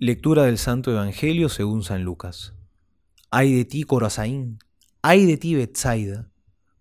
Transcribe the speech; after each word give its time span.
Lectura 0.00 0.44
del 0.44 0.58
Santo 0.58 0.92
Evangelio 0.92 1.48
según 1.48 1.82
San 1.82 2.04
Lucas. 2.04 2.54
Ay 3.32 3.52
de 3.52 3.64
ti, 3.64 3.82
Corazaín, 3.82 4.60
ay 5.02 5.26
de 5.26 5.36
ti, 5.36 5.56
Betsaida, 5.56 6.30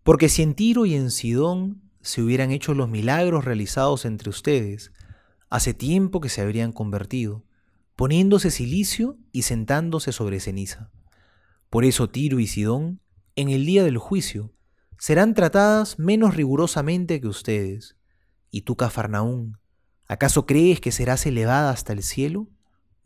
porque 0.03 0.29
si 0.29 0.43
en 0.43 0.53
Tiro 0.53 0.85
y 0.85 0.93
en 0.93 1.09
Sidón 1.09 1.81
se 1.99 2.21
hubieran 2.21 2.51
hecho 2.51 2.75
los 2.75 2.89
milagros 2.89 3.43
realizados 3.43 4.05
entre 4.05 4.29
ustedes, 4.29 4.91
hace 5.49 5.73
tiempo 5.73 6.21
que 6.21 6.29
se 6.29 6.41
habrían 6.41 6.71
convertido, 6.71 7.43
poniéndose 7.95 8.51
silicio 8.51 9.17
y 9.31 9.41
sentándose 9.41 10.11
sobre 10.11 10.39
ceniza. 10.39 10.91
Por 11.71 11.85
eso 11.85 12.11
Tiro 12.11 12.39
y 12.39 12.45
Sidón, 12.45 13.01
en 13.35 13.49
el 13.49 13.65
día 13.65 13.83
del 13.83 13.97
juicio, 13.97 14.53
serán 14.99 15.33
tratadas 15.33 15.97
menos 15.97 16.35
rigurosamente 16.35 17.19
que 17.19 17.27
ustedes. 17.27 17.97
Y 18.51 18.61
tú, 18.61 18.75
Cafarnaún, 18.75 19.57
¿acaso 20.05 20.45
crees 20.45 20.79
que 20.79 20.91
serás 20.91 21.25
elevada 21.25 21.71
hasta 21.71 21.93
el 21.93 22.03
cielo? 22.03 22.47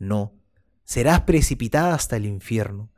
No, 0.02 0.34
serás 0.82 1.20
precipitada 1.20 1.94
hasta 1.94 2.16
el 2.16 2.26
infierno. 2.26 2.90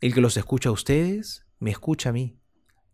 El 0.00 0.12
que 0.12 0.20
los 0.20 0.36
escucha 0.36 0.70
a 0.70 0.72
ustedes, 0.72 1.46
me 1.60 1.70
escucha 1.70 2.08
a 2.08 2.12
mí. 2.12 2.36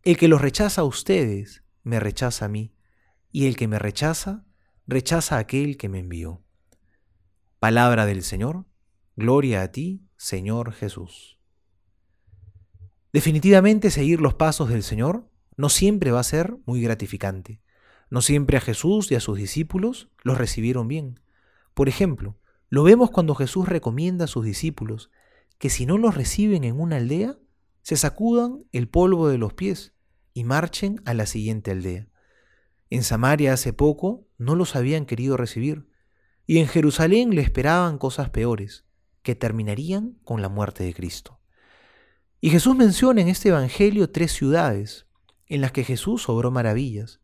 El 0.03 0.19
que 0.19 0.29
los 0.29 0.43
rechaza 0.43 0.83
a 0.83 0.85
ustedes, 0.85 1.65
me 1.83 1.99
rechaza 1.99 2.45
a 2.45 2.49
mí. 2.49 2.75
Y 3.33 3.47
el 3.47 3.57
que 3.57 3.67
me 3.67 3.79
rechaza, 3.79 4.45
rechaza 4.87 5.37
a 5.37 5.39
aquel 5.39 5.79
que 5.79 5.89
me 5.89 5.99
envió. 5.99 6.45
Palabra 7.59 8.05
del 8.05 8.23
Señor, 8.23 8.67
gloria 9.17 9.63
a 9.63 9.73
ti, 9.73 10.07
Señor 10.19 10.75
Jesús. 10.75 11.39
Definitivamente 13.15 13.91
seguir 13.91 14.21
los 14.21 14.35
pasos 14.35 14.69
del 14.69 14.83
Señor 14.83 15.27
no 15.57 15.71
siempre 15.71 16.11
va 16.11 16.21
a 16.21 16.25
ser 16.25 16.59
muy 16.67 16.83
gratificante. 16.83 17.63
No 18.11 18.21
siempre 18.21 18.59
a 18.59 18.61
Jesús 18.61 19.11
y 19.11 19.15
a 19.15 19.21
sus 19.21 19.39
discípulos 19.39 20.11
los 20.23 20.37
recibieron 20.37 20.87
bien. 20.87 21.21
Por 21.73 21.89
ejemplo, 21.89 22.38
lo 22.69 22.83
vemos 22.83 23.11
cuando 23.11 23.35
Jesús 23.35 23.69
recomienda 23.69 24.27
a 24.27 24.29
sus 24.29 24.45
discípulos 24.45 25.11
que 25.59 25.71
si 25.71 25.87
no 25.87 25.99
los 25.99 26.15
reciben 26.15 26.65
en 26.65 26.81
una 26.81 26.97
aldea, 26.97 27.37
se 27.83 27.97
sacudan 27.97 28.65
el 28.73 28.89
polvo 28.89 29.29
de 29.29 29.39
los 29.39 29.55
pies 29.55 29.95
y 30.35 30.45
marchen 30.45 31.01
a 31.05 31.15
la 31.15 31.27
siguiente 31.27 31.71
aldea. 31.71 32.09
En 32.91 33.03
Samaria 33.03 33.53
hace 33.53 33.73
poco 33.73 34.27
no 34.37 34.55
los 34.55 34.77
habían 34.77 35.07
querido 35.07 35.37
recibir, 35.37 35.89
y 36.47 36.59
en 36.59 36.69
Jerusalén 36.69 37.35
le 37.35 37.43
esperaban 37.43 37.99
cosas 37.99 38.31
peores, 38.31 38.85
que 39.23 39.35
terminarían 39.35 40.19
con 40.25 40.41
la 40.41 40.49
muerte 40.49 40.85
de 40.85 40.95
Cristo. 40.95 41.41
Y 42.41 42.51
Jesús 42.51 42.77
menciona 42.77 43.21
en 43.21 43.29
este 43.29 43.49
Evangelio 43.49 44.11
tres 44.11 44.33
ciudades 44.33 45.07
en 45.47 45.61
las 45.61 45.73
que 45.73 45.85
Jesús 45.85 46.29
obró 46.29 46.51
maravillas, 46.51 47.21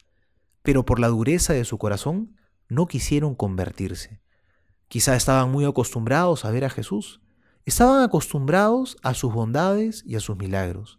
pero 0.62 0.84
por 0.84 0.98
la 0.98 1.08
dureza 1.08 1.52
de 1.52 1.64
su 1.64 1.78
corazón 1.78 2.36
no 2.68 2.86
quisieron 2.86 3.34
convertirse. 3.34 4.23
Quizá 4.88 5.16
estaban 5.16 5.50
muy 5.50 5.64
acostumbrados 5.64 6.44
a 6.44 6.50
ver 6.50 6.64
a 6.64 6.70
Jesús, 6.70 7.20
estaban 7.64 8.02
acostumbrados 8.02 8.96
a 9.02 9.14
sus 9.14 9.32
bondades 9.32 10.02
y 10.06 10.16
a 10.16 10.20
sus 10.20 10.36
milagros. 10.36 10.98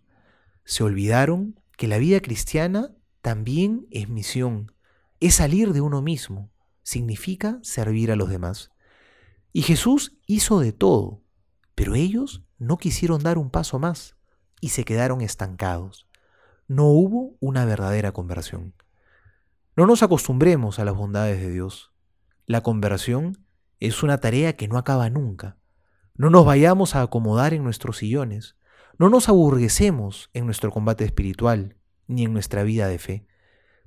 Se 0.63 0.83
olvidaron 0.83 1.59
que 1.77 1.87
la 1.87 1.97
vida 1.97 2.19
cristiana 2.19 2.91
también 3.21 3.87
es 3.91 4.09
misión, 4.09 4.71
es 5.19 5.35
salir 5.35 5.73
de 5.73 5.81
uno 5.81 6.01
mismo, 6.01 6.51
significa 6.83 7.59
servir 7.61 8.11
a 8.11 8.15
los 8.15 8.29
demás. 8.29 8.71
Y 9.53 9.61
Jesús 9.61 10.17
hizo 10.25 10.59
de 10.59 10.71
todo, 10.71 11.21
pero 11.75 11.95
ellos 11.95 12.43
no 12.57 12.77
quisieron 12.77 13.23
dar 13.23 13.37
un 13.37 13.49
paso 13.49 13.79
más 13.79 14.15
y 14.61 14.69
se 14.69 14.83
quedaron 14.83 15.21
estancados. 15.21 16.07
No 16.67 16.85
hubo 16.85 17.35
una 17.39 17.65
verdadera 17.65 18.11
conversión. 18.11 18.73
No 19.75 19.85
nos 19.85 20.03
acostumbremos 20.03 20.79
a 20.79 20.85
las 20.85 20.95
bondades 20.95 21.39
de 21.39 21.51
Dios. 21.51 21.91
La 22.45 22.61
conversión 22.61 23.44
es 23.79 24.03
una 24.03 24.19
tarea 24.19 24.55
que 24.55 24.67
no 24.67 24.77
acaba 24.77 25.09
nunca. 25.09 25.57
No 26.15 26.29
nos 26.29 26.45
vayamos 26.45 26.95
a 26.95 27.01
acomodar 27.01 27.53
en 27.53 27.63
nuestros 27.63 27.97
sillones. 27.97 28.55
No 28.97 29.09
nos 29.09 29.27
aburguesemos 29.27 30.29
en 30.33 30.45
nuestro 30.45 30.71
combate 30.71 31.03
espiritual 31.03 31.75
ni 32.07 32.23
en 32.23 32.33
nuestra 32.33 32.63
vida 32.63 32.87
de 32.87 32.99
fe, 32.99 33.27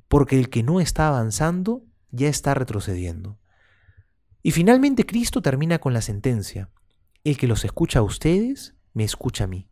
porque 0.08 0.38
el 0.38 0.50
que 0.50 0.62
no 0.62 0.80
está 0.80 1.08
avanzando 1.08 1.84
ya 2.10 2.28
está 2.28 2.54
retrocediendo. 2.54 3.38
Y 4.42 4.52
finalmente 4.52 5.06
Cristo 5.06 5.42
termina 5.42 5.78
con 5.78 5.92
la 5.92 6.02
sentencia. 6.02 6.70
El 7.24 7.36
que 7.38 7.46
los 7.46 7.64
escucha 7.64 8.00
a 8.00 8.02
ustedes, 8.02 8.74
me 8.92 9.04
escucha 9.04 9.44
a 9.44 9.46
mí. 9.46 9.68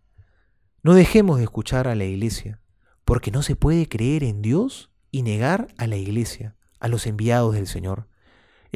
No 0.83 0.95
dejemos 0.95 1.39
de 1.39 1.45
escuchar 1.45 1.89
a 1.89 1.95
la 1.95 2.05
iglesia, 2.05 2.61
porque 3.05 3.31
no 3.31 3.43
se 3.43 3.57
puede 3.57 3.89
creer 3.89 4.25
en 4.25 4.43
Dios 4.43 4.91
y 5.11 5.23
negar 5.23 5.69
a 5.79 5.87
la 5.87 5.97
iglesia, 5.97 6.57
a 6.81 6.89
los 6.89 7.07
enviados 7.07 7.55
del 7.55 7.67
Señor. 7.67 8.09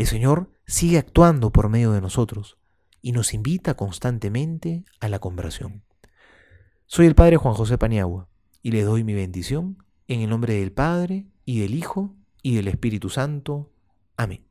El 0.01 0.07
Señor 0.07 0.51
sigue 0.67 0.97
actuando 0.97 1.53
por 1.53 1.69
medio 1.69 1.93
de 1.93 2.01
nosotros 2.01 2.57
y 3.03 3.13
nos 3.13 3.35
invita 3.35 3.75
constantemente 3.75 4.83
a 4.99 5.11
la 5.11 5.19
conversión. 5.19 5.83
Soy 6.87 7.05
el 7.05 7.15
Padre 7.15 7.37
Juan 7.37 7.53
José 7.53 7.77
Paniagua 7.77 8.27
y 8.63 8.71
le 8.71 8.81
doy 8.81 9.05
mi 9.05 9.13
bendición 9.13 9.85
en 10.09 10.23
el 10.23 10.31
nombre 10.31 10.55
del 10.55 10.73
Padre 10.73 11.27
y 11.45 11.61
del 11.61 11.75
Hijo 11.75 12.17
y 12.41 12.55
del 12.55 12.69
Espíritu 12.69 13.11
Santo. 13.11 13.75
Amén. 14.17 14.50